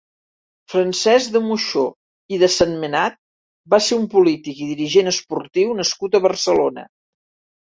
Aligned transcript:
Francesc 0.73 1.33
de 1.35 1.41
Moxó 1.49 1.83
i 2.35 2.39
de 2.45 2.49
Sentmenat 2.55 3.19
va 3.75 3.81
ser 3.89 3.99
un 4.01 4.09
polític 4.17 4.65
i 4.65 4.71
dirigent 4.73 5.13
esportiu 5.13 5.77
nascut 5.83 6.19
a 6.21 6.27
Barcelona. 6.29 6.89